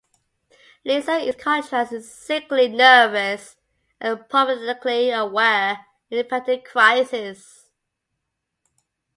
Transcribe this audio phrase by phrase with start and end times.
[0.83, 3.55] Lisa, in contrast, is sickly, nervous,
[3.99, 5.73] and prophetically aware
[6.09, 7.69] of impending crisis.